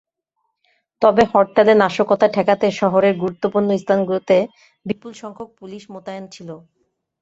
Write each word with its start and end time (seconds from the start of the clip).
তবে 1.01 1.23
হরতালে 1.31 1.73
নাশকতা 1.81 2.27
ঠেকাতে 2.35 2.67
শহরের 2.79 3.13
গুরুত্বপূর্ণ 3.21 3.69
স্থানগুলোতে 3.81 4.37
বিপুলসংখ্যক 4.85 5.49
পুলিশ 5.59 5.83
মোতায়েন 5.93 6.25
ছিল। 6.35 6.49